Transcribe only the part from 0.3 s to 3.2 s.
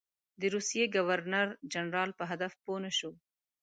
د روسیې د ګورنر جنرال په هدف پوه نه شو.